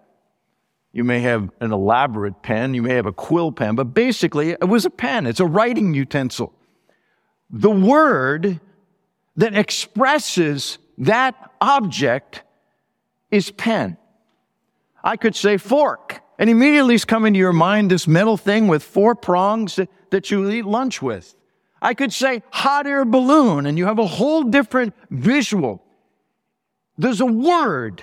You 0.93 1.05
may 1.05 1.21
have 1.21 1.51
an 1.61 1.73
elaborate 1.73 2.43
pen, 2.43 2.75
you 2.75 2.83
may 2.83 2.95
have 2.95 3.07
a 3.07 3.13
quill 3.13 3.53
pen, 3.53 3.75
but 3.75 3.95
basically 3.95 4.51
it 4.51 4.69
was 4.69 4.85
a 4.85 4.91
pen. 4.91 5.27
It's 5.27 5.41
a 5.41 5.47
writing 5.47 5.95
utensil. 5.95 6.53
The 7.51 7.71
word 7.71 8.61
that 9.37 9.55
expresses 9.55 10.79
that 10.99 11.35
object 11.61 12.43
is 13.31 13.51
pen. 13.51 13.97
I 15.03 15.17
could 15.17 15.37
say 15.37 15.57
fork, 15.57 16.21
and 16.39 16.49
immediately 16.49 16.95
is 16.95 17.05
coming 17.05 17.33
to 17.35 17.39
your 17.39 17.53
mind 17.53 17.91
this 17.91 18.09
metal 18.09 18.37
thing 18.37 18.69
with 18.69 18.83
four 18.83 19.15
prongs 19.15 19.77
that, 19.77 19.89
that 20.11 20.31
you 20.31 20.49
eat 20.49 20.65
lunch 20.65 21.03
with. 21.03 21.35
I 21.85 21.93
could 21.93 22.15
say 22.15 22.43
hot 22.51 22.87
air 22.87 23.05
balloon, 23.05 23.67
and 23.67 23.77
you 23.77 23.85
have 23.85 23.99
a 23.99 24.07
whole 24.07 24.43
different 24.43 24.95
visual. 25.11 25.85
There's 26.97 27.21
a 27.21 27.27
word 27.27 28.03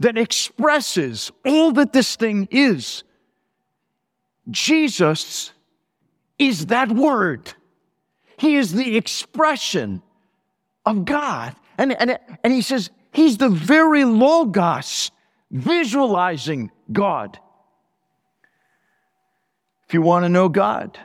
that 0.00 0.18
expresses 0.18 1.30
all 1.46 1.70
that 1.72 1.92
this 1.92 2.16
thing 2.16 2.48
is. 2.50 3.04
Jesus 4.50 5.52
is 6.36 6.66
that 6.66 6.90
word. 6.90 7.54
He 8.38 8.56
is 8.56 8.72
the 8.72 8.96
expression 8.96 10.02
of 10.84 11.04
God. 11.04 11.54
And, 11.78 11.92
and, 11.92 12.18
and 12.42 12.52
he 12.52 12.60
says, 12.60 12.90
He's 13.12 13.36
the 13.36 13.50
very 13.50 14.04
Logos, 14.04 15.12
visualizing 15.52 16.72
God. 16.90 17.38
If 19.86 19.94
you 19.94 20.02
want 20.02 20.24
to 20.24 20.28
know 20.28 20.48
God, 20.48 20.98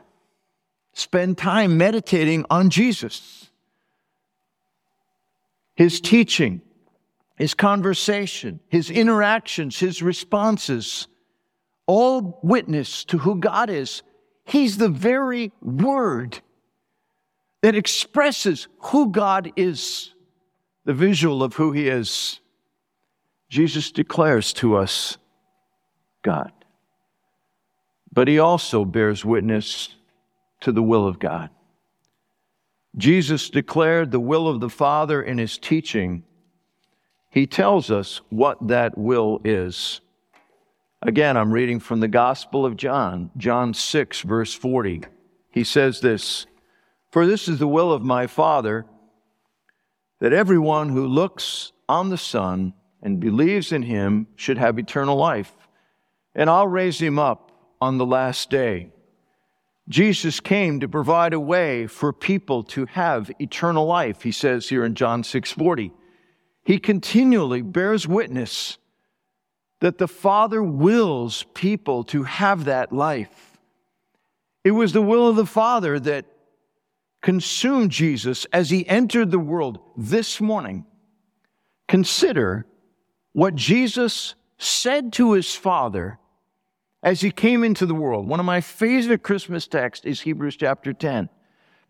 spend 0.98 1.38
time 1.38 1.78
meditating 1.78 2.44
on 2.50 2.72
Jesus, 2.72 3.52
his 5.76 6.02
teaching, 6.02 6.60
his 7.36 7.54
conversation, 7.54 8.60
his 8.68 8.90
interactions, 8.90 9.78
his 9.78 10.02
responses, 10.02 11.08
all 11.86 12.40
witness 12.42 13.06
to 13.06 13.20
who 13.20 13.36
God 13.40 13.70
is. 13.70 14.02
He's 14.44 14.78
the 14.78 14.90
very 14.90 15.52
word 15.62 16.40
that 17.62 17.76
expresses 17.76 18.68
who 18.80 19.12
God 19.12 19.52
is, 19.56 20.16
the 20.86 20.96
visual 20.96 21.44
of 21.44 21.54
who 21.54 21.74
he 21.74 21.90
is. 21.90 22.40
Jesus 23.50 23.92
declares 23.92 24.52
to 24.54 24.76
us 24.76 25.20
God. 26.24 26.52
But 28.12 28.28
he 28.28 28.40
also 28.40 28.84
bears 28.84 29.24
witness 29.24 29.90
to 30.62 30.72
the 30.72 30.84
will 30.84 31.08
of 31.08 31.20
God. 31.20 31.50
Jesus 32.96 33.50
declared 33.50 34.12
the 34.12 34.20
will 34.20 34.48
of 34.48 34.60
the 34.60 34.70
Father 34.70 35.22
in 35.22 35.38
his 35.38 35.58
teaching. 35.58 36.24
He 37.30 37.46
tells 37.46 37.92
us 37.92 38.22
what 38.30 38.68
that 38.68 38.98
will 38.98 39.40
is. 39.44 40.02
Again, 41.02 41.38
I'm 41.38 41.52
reading 41.52 41.80
from 41.80 42.00
the 42.00 42.08
Gospel 42.08 42.66
of 42.66 42.76
John, 42.76 43.30
John 43.38 43.74
6, 43.74 44.22
verse 44.22 44.54
40. 44.54 45.04
He 45.52 45.64
says 45.64 46.02
this 46.02 46.48
For 47.12 47.28
this 47.28 47.48
is 47.48 47.60
the 47.60 47.68
will 47.68 47.92
of 47.92 48.02
my 48.02 48.26
Father, 48.26 48.86
that 50.20 50.34
everyone 50.34 50.90
who 50.90 51.06
looks 51.06 51.72
on 51.88 52.10
the 52.10 52.18
Son 52.18 52.74
and 53.04 53.20
believes 53.20 53.72
in 53.72 53.84
him 53.84 54.28
should 54.36 54.58
have 54.58 54.80
eternal 54.80 55.16
life, 55.16 55.54
and 56.34 56.50
I'll 56.50 56.68
raise 56.68 57.00
him 57.00 57.20
up 57.20 57.52
on 57.80 58.00
the 58.00 58.06
last 58.06 58.50
day. 58.50 58.90
Jesus 59.90 60.40
came 60.40 60.80
to 60.82 60.88
provide 60.88 61.34
a 61.34 61.40
way 61.40 61.88
for 61.88 62.12
people 62.12 62.64
to 62.64 62.86
have 62.88 63.32
eternal 63.40 63.86
life, 63.86 64.24
he 64.24 64.32
says 64.32 64.70
here 64.70 64.84
in 64.84 64.96
John 64.96 65.24
6:40. 65.24 65.92
He 66.64 66.80
continually 66.80 67.62
bears 67.62 68.08
witness 68.08 68.78
that 69.80 69.98
the 69.98 70.08
Father 70.08 70.62
wills 70.62 71.46
people 71.54 72.04
to 72.06 72.24
have 72.24 72.66
that 72.66 72.92
life. 72.92 73.58
It 74.64 74.72
was 74.72 74.92
the 74.92 75.02
will 75.02 75.30
of 75.30 75.38
the 75.38 75.46
Father 75.46 76.00
that 76.00 76.26
consumed 77.22 77.92
Jesus 77.92 78.46
as 78.52 78.70
he 78.70 78.88
entered 78.88 79.32
the 79.32 79.40
world 79.40 79.80
this 79.96 80.42
morning. 80.42 80.86
Consider 81.88 82.66
what 83.32 83.56
Jesus 83.56 84.36
said 84.58 85.14
to 85.14 85.34
his 85.34 85.56
Father 85.56 86.20
as 87.04 87.22
he 87.22 87.32
came 87.32 87.64
into 87.64 87.86
the 87.86 87.96
world. 87.96 88.28
One 88.28 88.40
of 88.40 88.46
my 88.46 88.62
favorite 88.62 89.24
Christmas 89.24 89.68
texts 89.68 90.06
is 90.06 90.22
Hebrews 90.22 90.58
chapter 90.58 90.94
10 90.94 91.30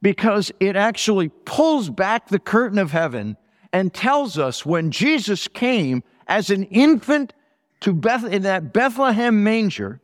because 0.02 0.52
it 0.60 0.76
actually 0.76 1.30
pulls 1.30 1.90
back 1.90 2.28
the 2.28 2.40
curtain 2.40 2.78
of 2.78 2.92
heaven 2.92 3.38
and 3.74 3.94
tells 3.94 4.38
us 4.38 4.66
when 4.66 4.92
Jesus 4.92 5.48
came 5.48 6.04
as 6.28 6.50
an 6.50 6.64
infant 6.64 7.34
to 7.82 7.94
Beth 7.94 8.26
in 8.26 8.44
that 8.44 8.74
Bethlehem 8.74 9.44
manger, 9.44 10.02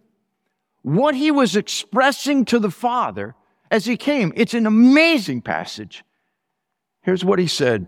what 0.81 1.15
he 1.15 1.31
was 1.31 1.55
expressing 1.55 2.45
to 2.45 2.60
the 2.60 2.72
Father 2.72 3.36
as 3.72 3.86
he 3.86 3.98
came. 3.98 4.31
It's 4.36 4.53
an 4.53 4.65
amazing 4.65 5.41
passage. 5.41 6.03
Here's 7.01 7.25
what 7.25 7.39
he 7.39 7.48
said. 7.48 7.88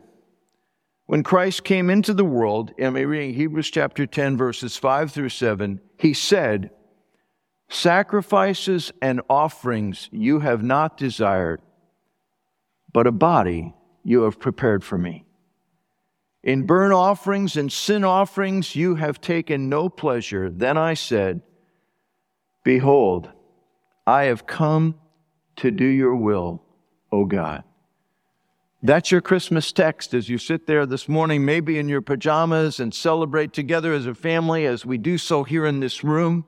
When 1.05 1.21
Christ 1.21 1.63
came 1.63 1.89
into 1.89 2.13
the 2.13 2.25
world, 2.25 2.71
I'm 2.81 2.95
reading 2.95 3.35
Hebrews 3.35 3.69
chapter 3.69 4.07
10, 4.07 4.37
verses 4.37 4.75
5 4.75 5.11
through 5.11 5.29
7, 5.29 5.79
he 5.99 6.13
said, 6.13 6.71
Sacrifices 7.69 8.91
and 9.01 9.21
offerings 9.29 10.09
you 10.11 10.39
have 10.39 10.63
not 10.63 10.97
desired, 10.97 11.61
but 12.93 13.07
a 13.07 13.11
body 13.11 13.73
you 14.03 14.21
have 14.21 14.39
prepared 14.39 14.83
for 14.83 14.97
me. 14.97 15.25
In 16.43 16.67
burnt 16.67 16.93
offerings 16.93 17.57
and 17.57 17.71
sin 17.71 18.03
offerings 18.03 18.75
you 18.75 18.95
have 18.95 19.19
taken 19.19 19.67
no 19.67 19.89
pleasure. 19.89 20.49
Then 20.49 20.77
I 20.77 20.93
said, 20.93 21.41
Behold, 22.63 23.29
I 24.05 24.25
have 24.25 24.45
come 24.45 24.95
to 25.57 25.71
do 25.71 25.85
your 25.85 26.15
will, 26.15 26.61
O 27.11 27.25
God. 27.25 27.63
That's 28.83 29.09
your 29.09 29.21
Christmas 29.21 29.71
text 29.71 30.13
as 30.13 30.29
you 30.29 30.37
sit 30.37 30.67
there 30.67 30.85
this 30.85 31.09
morning, 31.09 31.43
maybe 31.43 31.79
in 31.79 31.89
your 31.89 32.01
pajamas, 32.01 32.79
and 32.79 32.93
celebrate 32.93 33.51
together 33.51 33.93
as 33.93 34.05
a 34.05 34.13
family 34.13 34.67
as 34.67 34.85
we 34.85 34.99
do 34.99 35.17
so 35.17 35.43
here 35.43 35.65
in 35.65 35.79
this 35.79 36.03
room. 36.03 36.45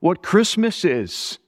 What 0.00 0.22
Christmas 0.22 0.84
is, 0.84 1.38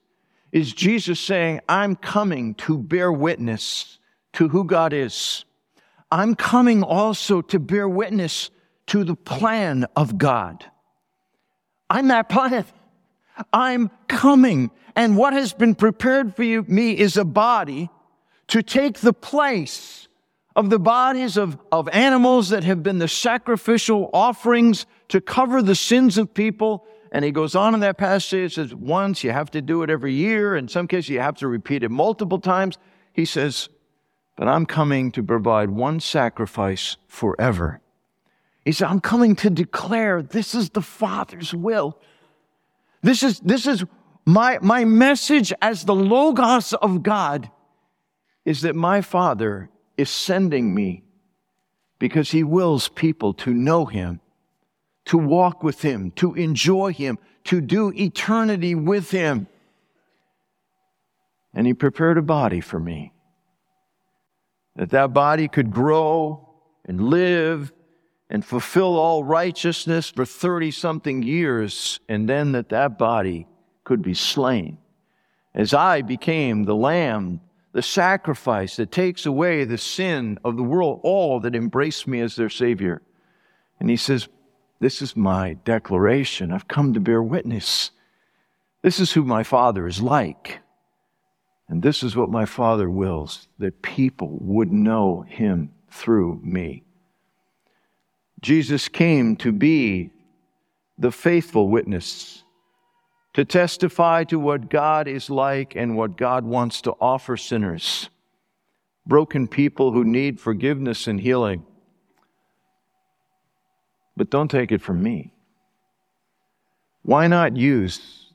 is 0.52 0.72
Jesus 0.72 1.20
saying, 1.20 1.60
I'm 1.68 1.94
coming 1.94 2.54
to 2.56 2.76
bear 2.76 3.12
witness 3.12 3.98
to 4.34 4.48
who 4.48 4.64
God 4.64 4.92
is. 4.92 5.44
I'm 6.10 6.34
coming 6.34 6.82
also 6.82 7.40
to 7.42 7.58
bear 7.58 7.88
witness 7.88 8.50
to 8.88 9.04
the 9.04 9.14
plan 9.14 9.86
of 9.94 10.18
God. 10.18 10.64
I'm 11.88 12.08
that 12.08 12.28
plan. 12.28 12.64
I'm 13.52 13.90
coming. 14.08 14.70
And 14.96 15.16
what 15.16 15.32
has 15.32 15.52
been 15.52 15.76
prepared 15.76 16.34
for 16.34 16.42
you, 16.42 16.64
me 16.66 16.98
is 16.98 17.16
a 17.16 17.24
body 17.24 17.90
to 18.48 18.62
take 18.62 18.98
the 18.98 19.12
place 19.12 20.08
of 20.56 20.70
the 20.70 20.80
bodies 20.80 21.36
of, 21.36 21.56
of 21.70 21.88
animals 21.90 22.48
that 22.48 22.64
have 22.64 22.82
been 22.82 22.98
the 22.98 23.08
sacrificial 23.08 24.10
offerings 24.12 24.86
to 25.08 25.20
cover 25.20 25.62
the 25.62 25.76
sins 25.76 26.18
of 26.18 26.34
people 26.34 26.84
and 27.12 27.24
he 27.24 27.32
goes 27.32 27.54
on 27.54 27.74
in 27.74 27.80
that 27.80 27.98
passage, 27.98 28.54
says 28.54 28.74
once, 28.74 29.24
you 29.24 29.32
have 29.32 29.50
to 29.52 29.62
do 29.62 29.82
it 29.82 29.90
every 29.90 30.14
year. 30.14 30.54
In 30.54 30.68
some 30.68 30.86
cases, 30.86 31.08
you 31.08 31.20
have 31.20 31.36
to 31.38 31.48
repeat 31.48 31.82
it 31.82 31.90
multiple 31.90 32.38
times. 32.38 32.78
he 33.12 33.24
says, 33.24 33.68
But 34.36 34.48
I'm 34.48 34.66
coming 34.66 35.10
to 35.12 35.22
provide 35.22 35.70
one 35.70 36.00
sacrifice 36.00 36.96
forever. 37.08 37.80
He 38.64 38.72
said, 38.72 38.88
I'm 38.88 39.00
coming 39.00 39.34
to 39.36 39.50
declare 39.50 40.22
this 40.22 40.54
is 40.54 40.70
the 40.70 40.82
Father's 40.82 41.52
will. 41.52 41.98
This 43.02 43.22
is, 43.22 43.40
this 43.40 43.66
is 43.66 43.84
my, 44.24 44.58
my 44.60 44.84
message 44.84 45.52
as 45.60 45.84
the 45.84 45.94
Logos 45.94 46.74
of 46.74 47.02
God 47.02 47.50
is 48.44 48.60
that 48.62 48.76
my 48.76 49.00
Father 49.00 49.70
is 49.96 50.10
sending 50.10 50.74
me 50.74 51.02
because 51.98 52.30
He 52.30 52.44
wills 52.44 52.88
people 52.88 53.32
to 53.34 53.52
know 53.52 53.86
Him, 53.86 54.20
to 55.10 55.18
walk 55.18 55.64
with 55.64 55.82
Him, 55.82 56.12
to 56.12 56.34
enjoy 56.34 56.92
Him, 56.92 57.18
to 57.42 57.60
do 57.60 57.92
eternity 57.96 58.76
with 58.76 59.10
Him. 59.10 59.48
And 61.52 61.66
He 61.66 61.74
prepared 61.74 62.16
a 62.16 62.22
body 62.22 62.60
for 62.60 62.78
me, 62.78 63.12
that 64.76 64.90
that 64.90 65.12
body 65.12 65.48
could 65.48 65.72
grow 65.72 66.48
and 66.84 67.08
live 67.08 67.72
and 68.28 68.44
fulfill 68.44 68.96
all 68.96 69.24
righteousness 69.24 70.10
for 70.10 70.24
30 70.24 70.70
something 70.70 71.24
years, 71.24 71.98
and 72.08 72.28
then 72.28 72.52
that 72.52 72.68
that 72.68 72.96
body 72.96 73.48
could 73.82 74.02
be 74.02 74.14
slain. 74.14 74.78
As 75.56 75.74
I 75.74 76.02
became 76.02 76.62
the 76.62 76.76
lamb, 76.76 77.40
the 77.72 77.82
sacrifice 77.82 78.76
that 78.76 78.92
takes 78.92 79.26
away 79.26 79.64
the 79.64 79.76
sin 79.76 80.38
of 80.44 80.56
the 80.56 80.62
world, 80.62 81.00
all 81.02 81.40
that 81.40 81.56
embrace 81.56 82.06
me 82.06 82.20
as 82.20 82.36
their 82.36 82.48
Savior. 82.48 83.02
And 83.80 83.90
he 83.90 83.96
says, 83.96 84.28
This 84.80 85.02
is 85.02 85.14
my 85.14 85.54
declaration. 85.64 86.50
I've 86.50 86.68
come 86.68 86.94
to 86.94 87.00
bear 87.00 87.22
witness. 87.22 87.90
This 88.82 88.98
is 88.98 89.12
who 89.12 89.24
my 89.24 89.42
Father 89.42 89.86
is 89.86 90.00
like. 90.00 90.60
And 91.68 91.82
this 91.82 92.02
is 92.02 92.16
what 92.16 92.30
my 92.30 92.46
Father 92.46 92.90
wills 92.90 93.46
that 93.58 93.82
people 93.82 94.38
would 94.40 94.72
know 94.72 95.20
him 95.28 95.70
through 95.90 96.40
me. 96.42 96.82
Jesus 98.40 98.88
came 98.88 99.36
to 99.36 99.52
be 99.52 100.10
the 100.98 101.12
faithful 101.12 101.68
witness, 101.68 102.42
to 103.34 103.44
testify 103.44 104.24
to 104.24 104.38
what 104.38 104.70
God 104.70 105.06
is 105.06 105.30
like 105.30 105.76
and 105.76 105.96
what 105.96 106.16
God 106.16 106.44
wants 106.44 106.80
to 106.82 106.92
offer 107.00 107.36
sinners, 107.36 108.08
broken 109.06 109.46
people 109.46 109.92
who 109.92 110.04
need 110.04 110.40
forgiveness 110.40 111.06
and 111.06 111.20
healing. 111.20 111.64
But 114.20 114.28
don't 114.28 114.50
take 114.50 114.70
it 114.70 114.82
from 114.82 115.02
me. 115.02 115.32
Why 117.00 117.26
not 117.26 117.56
use 117.56 118.34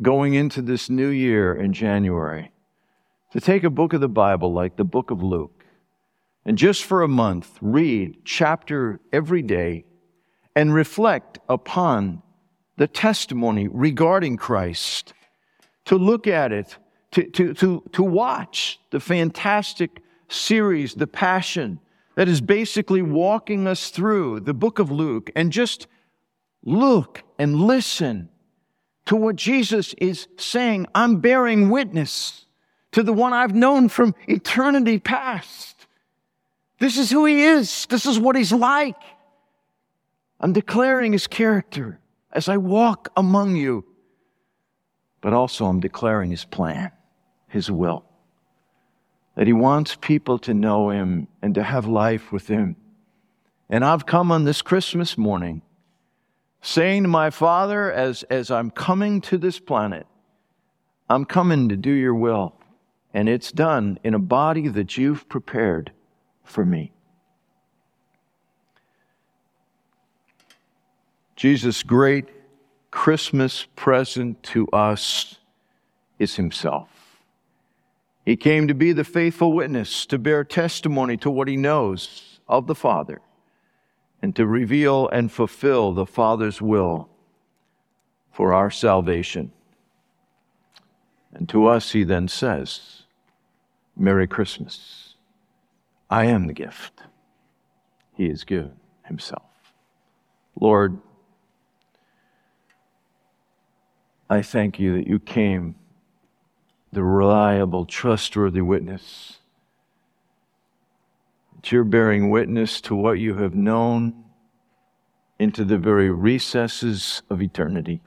going 0.00 0.32
into 0.32 0.62
this 0.62 0.88
new 0.88 1.10
year 1.10 1.54
in 1.54 1.74
January 1.74 2.52
to 3.32 3.38
take 3.38 3.62
a 3.62 3.68
book 3.68 3.92
of 3.92 4.00
the 4.00 4.08
Bible 4.08 4.50
like 4.50 4.76
the 4.76 4.84
book 4.84 5.10
of 5.10 5.22
Luke? 5.22 5.62
and 6.46 6.56
just 6.56 6.84
for 6.84 7.02
a 7.02 7.08
month, 7.08 7.58
read 7.60 8.24
chapter 8.24 8.98
every 9.12 9.42
day 9.42 9.84
and 10.56 10.72
reflect 10.72 11.38
upon 11.50 12.22
the 12.78 12.86
testimony 12.86 13.68
regarding 13.68 14.38
Christ, 14.38 15.12
to 15.84 15.96
look 15.96 16.26
at 16.26 16.50
it, 16.50 16.78
to, 17.10 17.24
to, 17.24 17.52
to, 17.52 17.82
to 17.92 18.02
watch 18.02 18.80
the 18.90 19.00
fantastic 19.00 20.00
series, 20.30 20.94
The 20.94 21.06
Passion, 21.06 21.78
that 22.16 22.28
is 22.28 22.40
basically 22.40 23.02
walking 23.02 23.66
us 23.66 23.90
through 23.90 24.40
the 24.40 24.54
book 24.54 24.78
of 24.78 24.90
Luke, 24.90 25.30
and 25.34 25.52
just 25.52 25.86
look 26.62 27.22
and 27.38 27.56
listen 27.56 28.28
to 29.06 29.16
what 29.16 29.36
Jesus 29.36 29.94
is 29.94 30.28
saying. 30.36 30.86
I'm 30.94 31.20
bearing 31.20 31.70
witness 31.70 32.46
to 32.92 33.02
the 33.02 33.12
one 33.12 33.32
I've 33.32 33.54
known 33.54 33.88
from 33.88 34.14
eternity 34.26 34.98
past. 34.98 35.86
This 36.78 36.98
is 36.98 37.10
who 37.10 37.24
he 37.24 37.42
is. 37.42 37.86
This 37.86 38.06
is 38.06 38.18
what 38.18 38.36
he's 38.36 38.52
like. 38.52 38.96
I'm 40.40 40.52
declaring 40.52 41.12
his 41.12 41.26
character 41.26 42.00
as 42.32 42.48
I 42.48 42.56
walk 42.56 43.10
among 43.16 43.56
you, 43.56 43.84
but 45.20 45.32
also 45.32 45.66
I'm 45.66 45.80
declaring 45.80 46.30
his 46.30 46.44
plan, 46.44 46.90
his 47.48 47.70
will. 47.70 48.04
That 49.36 49.46
he 49.46 49.52
wants 49.52 49.96
people 50.00 50.38
to 50.40 50.54
know 50.54 50.90
him 50.90 51.28
and 51.40 51.54
to 51.54 51.62
have 51.62 51.86
life 51.86 52.32
with 52.32 52.48
him. 52.48 52.76
And 53.68 53.84
I've 53.84 54.06
come 54.06 54.32
on 54.32 54.44
this 54.44 54.62
Christmas 54.62 55.16
morning 55.16 55.62
saying 56.60 57.04
to 57.04 57.08
my 57.08 57.30
Father, 57.30 57.90
as, 57.90 58.22
as 58.24 58.50
I'm 58.50 58.70
coming 58.70 59.20
to 59.22 59.38
this 59.38 59.58
planet, 59.58 60.06
I'm 61.08 61.24
coming 61.24 61.68
to 61.68 61.76
do 61.76 61.90
your 61.90 62.14
will. 62.14 62.54
And 63.12 63.28
it's 63.28 63.50
done 63.50 63.98
in 64.04 64.14
a 64.14 64.18
body 64.18 64.68
that 64.68 64.96
you've 64.96 65.28
prepared 65.28 65.92
for 66.44 66.64
me. 66.64 66.92
Jesus' 71.34 71.82
great 71.82 72.26
Christmas 72.90 73.66
present 73.74 74.42
to 74.42 74.68
us 74.68 75.36
is 76.18 76.36
Himself. 76.36 76.99
He 78.30 78.36
came 78.36 78.68
to 78.68 78.74
be 78.74 78.92
the 78.92 79.02
faithful 79.02 79.52
witness, 79.52 80.06
to 80.06 80.16
bear 80.16 80.44
testimony 80.44 81.16
to 81.16 81.28
what 81.28 81.48
He 81.48 81.56
knows 81.56 82.38
of 82.46 82.68
the 82.68 82.76
Father, 82.76 83.22
and 84.22 84.36
to 84.36 84.46
reveal 84.46 85.08
and 85.08 85.32
fulfill 85.32 85.92
the 85.92 86.06
Father's 86.06 86.62
will 86.62 87.08
for 88.30 88.54
our 88.54 88.70
salvation. 88.70 89.50
And 91.32 91.48
to 91.48 91.66
us, 91.66 91.90
He 91.90 92.04
then 92.04 92.28
says, 92.28 93.02
Merry 93.96 94.28
Christmas. 94.28 95.16
I 96.08 96.26
am 96.26 96.46
the 96.46 96.52
gift 96.52 97.02
He 98.14 98.28
has 98.28 98.44
given 98.44 98.76
Himself. 99.06 99.50
Lord, 100.54 101.00
I 104.28 104.40
thank 104.42 104.78
you 104.78 104.94
that 104.98 105.08
you 105.08 105.18
came, 105.18 105.74
the 106.92 107.02
reliable, 107.02 107.84
trustworthy 107.84 108.60
witness. 108.60 109.38
That 111.56 111.70
you're 111.72 111.84
bearing 111.84 112.30
witness 112.30 112.80
to 112.82 112.94
what 112.94 113.18
you 113.18 113.34
have 113.34 113.54
known 113.54 114.24
into 115.38 115.64
the 115.64 115.78
very 115.78 116.10
recesses 116.10 117.22
of 117.30 117.40
eternity. 117.40 118.02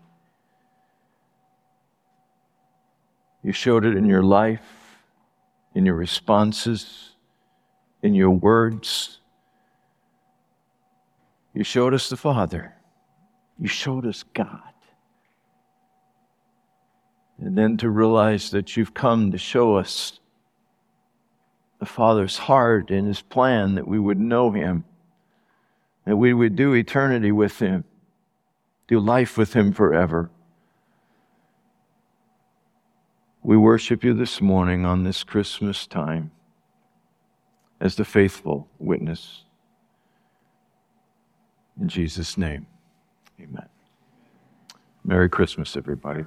You 3.44 3.52
showed 3.52 3.86
it 3.86 3.96
in 3.96 4.06
your 4.06 4.24
life, 4.24 4.98
in 5.74 5.86
your 5.86 5.96
responses 5.96 7.14
in 8.04 8.14
your 8.14 8.32
words. 8.32 9.20
You 11.54 11.64
showed 11.64 11.94
us 11.94 12.10
the 12.10 12.18
Father. 12.18 12.76
You 13.58 13.68
showed 13.68 14.06
us 14.06 14.24
God. 14.34 14.73
And 17.44 17.58
then 17.58 17.76
to 17.78 17.90
realize 17.90 18.52
that 18.52 18.78
you've 18.78 18.94
come 18.94 19.34
to 19.34 19.38
show 19.38 19.76
us 19.76 20.22
the 21.80 21.86
Father's 21.86 22.38
heart 22.38 22.90
and 22.90 23.06
His 23.06 23.22
plan 23.22 23.76
that 23.76 23.86
we 23.86 24.00
would 24.00 24.18
know 24.18 24.52
Him, 24.52 24.86
that 26.06 26.16
we 26.16 26.34
would 26.34 26.56
do 26.56 26.72
eternity 26.74 27.34
with 27.34 27.60
Him, 27.60 27.84
do 28.88 28.98
life 28.98 29.38
with 29.38 29.52
Him 29.52 29.74
forever. 29.74 30.30
We 33.42 33.58
worship 33.58 34.06
you 34.06 34.14
this 34.14 34.40
morning 34.40 34.86
on 34.86 35.04
this 35.04 35.26
Christmas 35.26 35.86
time 35.86 36.32
as 37.82 37.98
the 37.98 38.06
faithful 38.06 38.70
witness. 38.80 39.44
In 41.78 41.90
Jesus' 41.90 42.38
name, 42.38 42.68
amen. 43.38 43.68
Merry 45.04 45.28
Christmas, 45.28 45.76
everybody. 45.76 46.24